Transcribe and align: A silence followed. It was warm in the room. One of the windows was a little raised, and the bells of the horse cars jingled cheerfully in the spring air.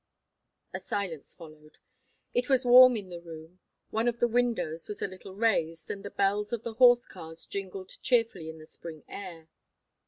A 0.73 0.79
silence 0.79 1.35
followed. 1.35 1.77
It 2.33 2.49
was 2.49 2.65
warm 2.65 2.95
in 2.97 3.09
the 3.09 3.21
room. 3.21 3.59
One 3.91 4.07
of 4.07 4.17
the 4.19 4.27
windows 4.27 4.87
was 4.87 5.03
a 5.03 5.07
little 5.07 5.35
raised, 5.35 5.91
and 5.91 6.03
the 6.03 6.09
bells 6.09 6.51
of 6.51 6.63
the 6.63 6.73
horse 6.73 7.05
cars 7.05 7.45
jingled 7.45 7.99
cheerfully 8.01 8.49
in 8.49 8.57
the 8.57 8.65
spring 8.65 9.03
air. 9.07 9.47